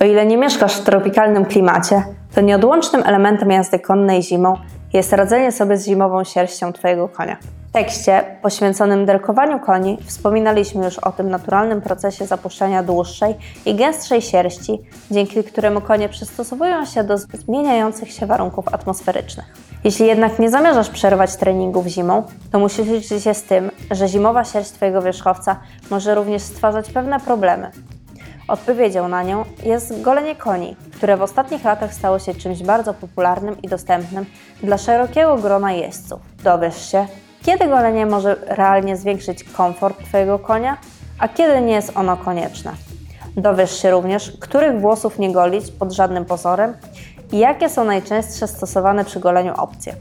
[0.00, 2.02] O ile nie mieszkasz w tropikalnym klimacie,
[2.34, 4.56] to nieodłącznym elementem jazdy konnej zimą
[4.92, 7.36] jest radzenie sobie z zimową sierścią Twojego konia.
[7.68, 13.34] W tekście poświęconym derkowaniu koni wspominaliśmy już o tym naturalnym procesie zapuszczania dłuższej
[13.66, 14.78] i gęstszej sierści,
[15.10, 19.46] dzięki któremu konie przystosowują się do zmieniających się warunków atmosferycznych.
[19.84, 22.22] Jeśli jednak nie zamierzasz przerwać treningów zimą,
[22.52, 25.56] to musisz liczyć się z tym, że zimowa sierść Twojego wierzchowca
[25.90, 27.70] może również stwarzać pewne problemy.
[28.50, 33.62] Odpowiedzią na nią jest golenie koni, które w ostatnich latach stało się czymś bardzo popularnym
[33.62, 34.26] i dostępnym
[34.62, 36.20] dla szerokiego grona jeźdźców.
[36.44, 37.06] Dowiesz się,
[37.42, 40.76] kiedy golenie może realnie zwiększyć komfort Twojego konia,
[41.18, 42.72] a kiedy nie jest ono konieczne.
[43.36, 46.74] Dowiesz się również, których włosów nie golić pod żadnym pozorem
[47.32, 49.94] i jakie są najczęstsze stosowane przy goleniu opcje.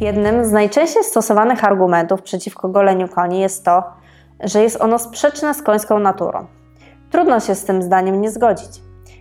[0.00, 3.82] Jednym z najczęściej stosowanych argumentów przeciwko goleniu koni jest to,
[4.44, 6.46] że jest ono sprzeczne z końską naturą.
[7.10, 8.70] Trudno się z tym zdaniem nie zgodzić.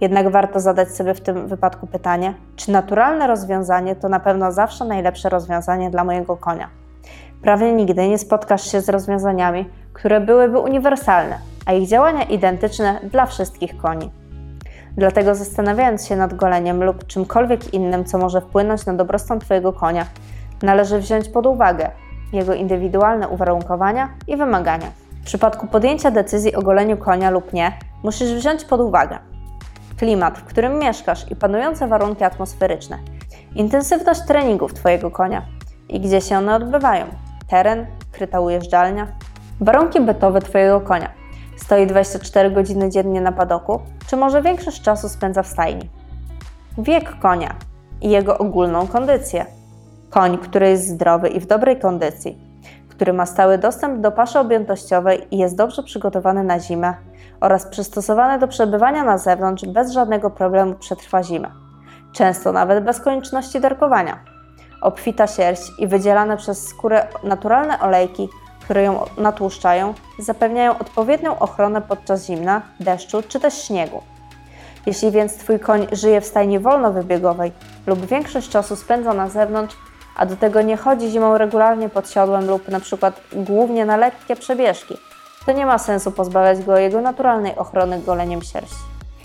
[0.00, 4.84] Jednak warto zadać sobie w tym wypadku pytanie, czy naturalne rozwiązanie to na pewno zawsze
[4.84, 6.68] najlepsze rozwiązanie dla mojego konia.
[7.42, 13.26] Prawie nigdy nie spotkasz się z rozwiązaniami, które byłyby uniwersalne, a ich działania identyczne dla
[13.26, 14.10] wszystkich koni.
[14.96, 20.06] Dlatego zastanawiając się nad goleniem lub czymkolwiek innym, co może wpłynąć na dobrostan Twojego konia,
[20.62, 21.90] należy wziąć pod uwagę
[22.32, 24.86] jego indywidualne uwarunkowania i wymagania.
[25.22, 29.18] W przypadku podjęcia decyzji o goleniu konia lub nie, musisz wziąć pod uwagę
[29.98, 32.98] klimat, w którym mieszkasz i panujące warunki atmosferyczne,
[33.54, 35.42] intensywność treningów Twojego konia
[35.88, 37.06] i gdzie się one odbywają,
[37.50, 39.06] teren, kryta ujeżdżalnia,
[39.60, 41.10] warunki bytowe Twojego konia.
[41.56, 45.90] Stoi 24 godziny dziennie na padoku, czy może większość czasu spędza w stajni?
[46.78, 47.54] Wiek konia
[48.00, 49.46] i jego ogólną kondycję.
[50.10, 52.38] Koń, który jest zdrowy i w dobrej kondycji,
[52.88, 56.94] który ma stały dostęp do paszy objętościowej i jest dobrze przygotowany na zimę
[57.40, 61.50] oraz przystosowany do przebywania na zewnątrz bez żadnego problemu przetrwa zimę,
[62.12, 64.18] często nawet bez konieczności derkowania.
[64.82, 68.28] Obfita sierść i wydzielane przez skórę naturalne olejki,
[68.60, 74.02] które ją natłuszczają, zapewniają odpowiednią ochronę podczas zimna, deszczu czy też śniegu.
[74.86, 77.52] Jeśli więc Twój koń żyje w stajni wolnowybiegowej
[77.86, 79.76] lub większość czasu spędza na zewnątrz,
[80.18, 84.36] a do tego nie chodzi zimą regularnie pod siodłem lub na przykład głównie na lekkie
[84.36, 84.96] przebieżki,
[85.46, 88.76] to nie ma sensu pozbawiać go jego naturalnej ochrony goleniem sierści.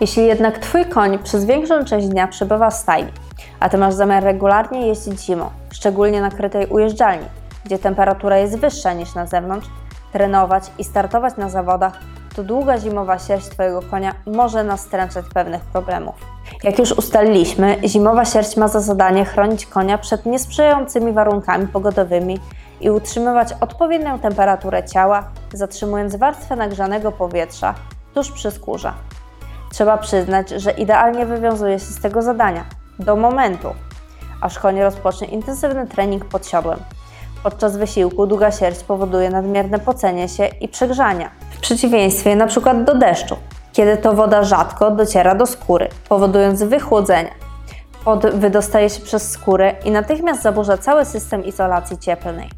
[0.00, 3.12] Jeśli jednak Twój koń przez większą część dnia przebywa w stajni,
[3.60, 7.26] a Ty masz zamiar regularnie jeździć zimą, szczególnie na krytej ujeżdżalni,
[7.64, 9.68] gdzie temperatura jest wyższa niż na zewnątrz,
[10.12, 11.92] trenować i startować na zawodach,
[12.36, 16.37] to długa zimowa sierść Twojego konia może nastręczać pewnych problemów.
[16.62, 22.38] Jak już ustaliliśmy, zimowa sierść ma za zadanie chronić konia przed niesprzyjającymi warunkami pogodowymi
[22.80, 27.74] i utrzymywać odpowiednią temperaturę ciała, zatrzymując warstwę nagrzanego powietrza
[28.14, 28.92] tuż przy skórze.
[29.72, 32.64] Trzeba przyznać, że idealnie wywiązuje się z tego zadania
[32.98, 33.68] do momentu,
[34.40, 36.78] aż koń rozpocznie intensywny trening pod siodłem.
[37.42, 42.74] Podczas wysiłku długa sierść powoduje nadmierne pocenie się i przegrzania, w przeciwieństwie np.
[42.74, 43.36] do deszczu,
[43.78, 47.30] kiedy to woda rzadko dociera do skóry, powodując wychłodzenie.
[48.04, 52.50] Pot wydostaje się przez skórę i natychmiast zaburza cały system izolacji cieplnej.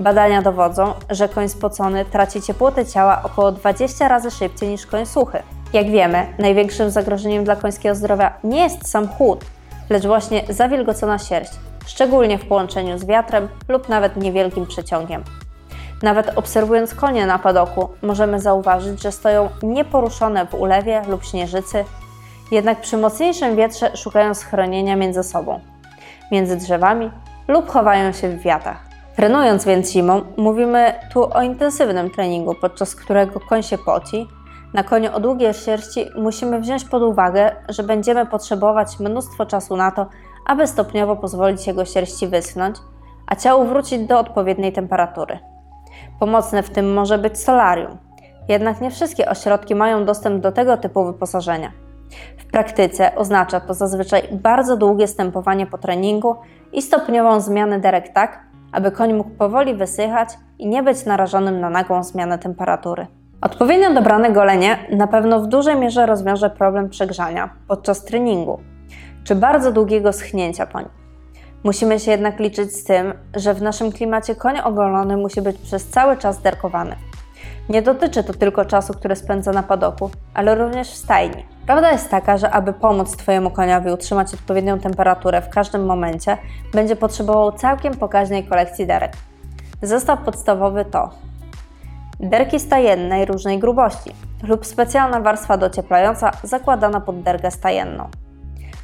[0.00, 5.42] Badania dowodzą, że koń spocony traci ciepłotę ciała około 20 razy szybciej niż koń suchy.
[5.72, 9.44] Jak wiemy, największym zagrożeniem dla końskiego zdrowia nie jest sam chłód,
[9.90, 11.52] lecz właśnie zawilgocona sierść,
[11.86, 15.24] szczególnie w połączeniu z wiatrem lub nawet niewielkim przeciągiem.
[16.02, 21.84] Nawet obserwując konie na padoku, możemy zauważyć, że stoją nieporuszone w ulewie lub śnieżycy,
[22.50, 25.60] jednak przy mocniejszym wietrze szukają schronienia między sobą,
[26.32, 27.10] między drzewami
[27.48, 28.88] lub chowają się w wiatach.
[29.16, 34.28] Trenując więc zimą, mówimy tu o intensywnym treningu, podczas którego koń się poci.
[34.74, 39.90] Na koniu o długiej sierści musimy wziąć pod uwagę, że będziemy potrzebować mnóstwo czasu na
[39.90, 40.06] to,
[40.46, 42.76] aby stopniowo pozwolić jego sierści wyschnąć,
[43.26, 45.38] a ciału wrócić do odpowiedniej temperatury.
[46.20, 47.98] Pomocne w tym może być solarium,
[48.48, 51.72] jednak nie wszystkie ośrodki mają dostęp do tego typu wyposażenia.
[52.38, 56.36] W praktyce oznacza to zazwyczaj bardzo długie stępowanie po treningu
[56.72, 58.40] i stopniową zmianę derek tak,
[58.72, 60.28] aby koń mógł powoli wysychać
[60.58, 63.06] i nie być narażonym na nagłą zmianę temperatury.
[63.40, 68.60] Odpowiednio dobrane golenie na pewno w dużej mierze rozwiąże problem przegrzania podczas treningu
[69.24, 70.88] czy bardzo długiego schnięcia po nim.
[71.64, 75.88] Musimy się jednak liczyć z tym, że w naszym klimacie koń ogolony musi być przez
[75.88, 76.96] cały czas derkowany.
[77.68, 81.44] Nie dotyczy to tylko czasu, który spędza na padoku, ale również w stajni.
[81.66, 86.36] Prawda jest taka, że aby pomóc Twojemu koniowi utrzymać odpowiednią temperaturę w każdym momencie,
[86.72, 89.12] będzie potrzebował całkiem pokaźnej kolekcji derek.
[89.82, 91.10] Zestaw podstawowy to
[92.20, 94.10] derki stajennej różnej grubości
[94.42, 98.08] lub specjalna warstwa docieplająca zakładana pod dergę stajenną.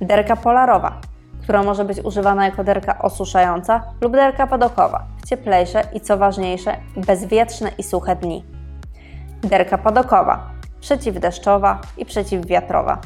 [0.00, 1.00] Derka polarowa,
[1.48, 6.76] która może być używana jako derka osuszająca lub derka padokowa w cieplejsze i co ważniejsze
[6.96, 8.44] bezwietrzne i suche dni.
[9.42, 10.50] Derka padokowa,
[10.80, 13.00] przeciwdeszczowa i przeciwwiatrowa.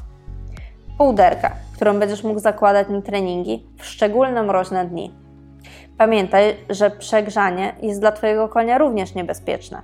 [0.98, 5.14] Półderka, którą będziesz mógł zakładać na treningi w szczególne mroźne dni.
[5.98, 9.82] Pamiętaj, że przegrzanie jest dla Twojego konia również niebezpieczne,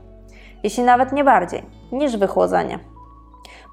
[0.63, 1.63] jeśli nawet nie bardziej,
[1.93, 2.79] niż wychłodzenie.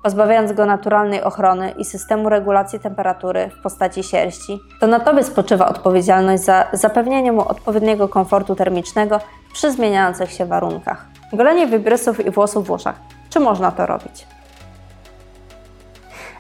[0.05, 5.69] Pozbawiając go naturalnej ochrony i systemu regulacji temperatury w postaci sierści, to na Tobie spoczywa
[5.69, 9.19] odpowiedzialność za zapewnienie mu odpowiedniego komfortu termicznego
[9.53, 11.05] przy zmieniających się warunkach.
[11.33, 12.95] Golenie wibrysów i włosów w uszach.
[13.29, 14.27] Czy można to robić?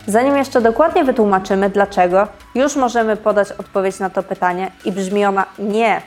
[0.07, 5.45] Zanim jeszcze dokładnie wytłumaczymy dlaczego, już możemy podać odpowiedź na to pytanie i brzmi ona
[5.59, 6.01] nie.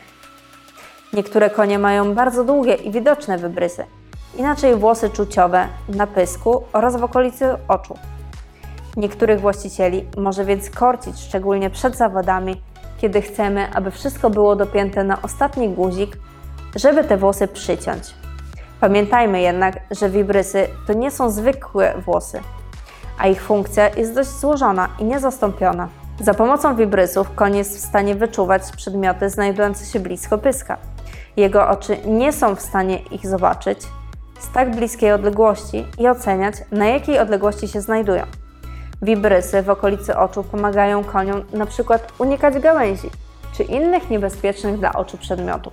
[1.13, 3.85] Niektóre konie mają bardzo długie i widoczne wybrysy,
[4.37, 7.99] inaczej włosy czuciowe na pysku oraz w okolicy oczu.
[8.97, 12.63] Niektórych właścicieli może więc korcić, szczególnie przed zawodami,
[12.99, 16.17] kiedy chcemy, aby wszystko było dopięte na ostatni guzik,
[16.77, 18.15] żeby te włosy przyciąć.
[18.81, 22.41] Pamiętajmy jednak, że wibrysy to nie są zwykłe włosy
[23.19, 25.89] a ich funkcja jest dość złożona i niezastąpiona.
[26.21, 30.77] Za pomocą wibrysów koń jest w stanie wyczuwać przedmioty znajdujące się blisko pyska.
[31.37, 33.79] Jego oczy nie są w stanie ich zobaczyć
[34.39, 38.23] z tak bliskiej odległości i oceniać, na jakiej odległości się znajdują.
[39.03, 43.11] Wibrysy w okolicy oczu pomagają koniom przykład unikać gałęzi
[43.53, 45.73] czy innych niebezpiecznych dla oczu przedmiotów.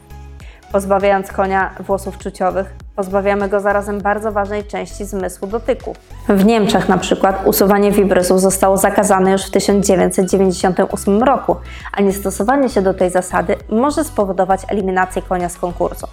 [0.71, 5.95] Pozbawiając konia włosów czuciowych, pozbawiamy go zarazem bardzo ważnej części zmysłu dotyku.
[6.29, 11.56] W Niemczech na przykład usuwanie wibrysów zostało zakazane już w 1998 roku,
[11.94, 16.07] a niestosowanie się do tej zasady może spowodować eliminację konia z konkursu.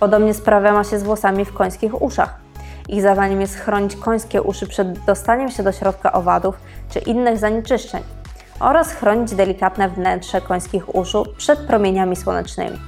[0.00, 2.34] Podobnie sprawa ma się z włosami w końskich uszach.
[2.88, 6.56] Ich zadaniem jest chronić końskie uszy przed dostaniem się do środka owadów
[6.90, 8.02] czy innych zanieczyszczeń
[8.60, 12.78] oraz chronić delikatne wnętrze końskich uszu przed promieniami słonecznymi.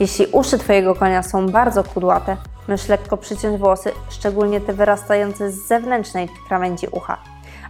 [0.00, 2.36] Jeśli uszy Twojego konia są bardzo kudłate,
[2.68, 7.18] myśl lekko przyciąć włosy, szczególnie te wyrastające z zewnętrznej krawędzi ucha.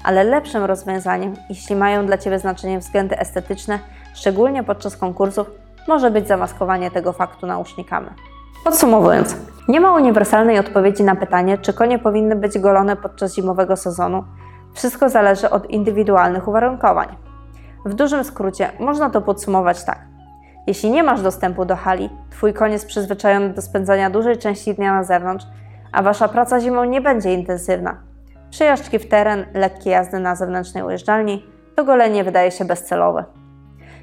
[0.04, 3.78] Ale lepszym rozwiązaniem, jeśli mają dla Ciebie znaczenie względy estetyczne,
[4.14, 5.50] szczególnie podczas konkursów,
[5.88, 8.10] może być zamaskowanie tego faktu nausznikami.
[8.64, 9.36] Podsumowując,
[9.68, 14.24] nie ma uniwersalnej odpowiedzi na pytanie, czy konie powinny być golone podczas zimowego sezonu.
[14.74, 17.08] Wszystko zależy od indywidualnych uwarunkowań.
[17.84, 19.98] W dużym skrócie można to podsumować tak.
[20.66, 24.94] Jeśli nie masz dostępu do hali, Twój koń jest przyzwyczajony do spędzania dużej części dnia
[24.94, 25.46] na zewnątrz,
[25.92, 27.96] a Wasza praca zimą nie będzie intensywna.
[28.50, 31.46] Przejażdżki w teren, lekkie jazdy na zewnętrznej ujeżdżalni,
[31.76, 33.24] to golenie wydaje się bezcelowe.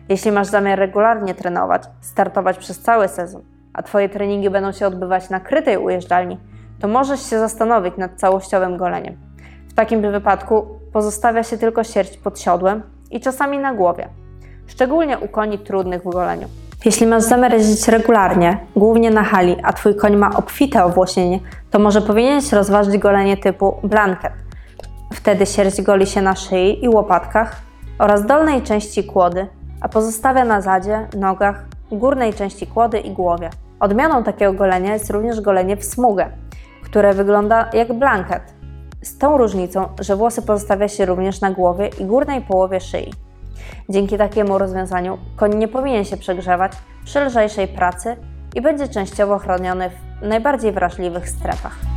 [0.09, 3.41] Jeśli masz zamiar regularnie trenować, startować przez cały sezon,
[3.77, 6.37] a Twoje treningi będą się odbywać na krytej ujeżdżalni,
[6.79, 9.17] to możesz się zastanowić nad całościowym goleniem.
[9.69, 14.07] W takim wypadku pozostawia się tylko sierść pod siodłem i czasami na głowie
[14.67, 16.47] szczególnie u koni trudnych w goleniu.
[16.85, 21.39] Jeśli masz zamiar jeździć regularnie, głównie na hali, a Twój koń ma obfite owłosienie,
[21.71, 24.33] to może powinieneś rozważyć golenie typu blanket.
[25.13, 27.55] Wtedy sierść goli się na szyi i łopatkach
[27.99, 29.47] oraz dolnej części kłody,
[29.81, 33.49] a pozostawia na zadzie, nogach, górnej części kłody i głowie.
[33.79, 36.29] Odmianą takiego golenia jest również golenie w smugę,
[36.83, 38.53] które wygląda jak blanket,
[39.01, 43.13] z tą różnicą, że włosy pozostawia się również na głowie i górnej połowie szyi.
[43.89, 46.71] Dzięki takiemu rozwiązaniu koń nie powinien się przegrzewać
[47.05, 48.15] przy lżejszej pracy
[48.55, 51.96] i będzie częściowo chroniony w najbardziej wrażliwych strefach.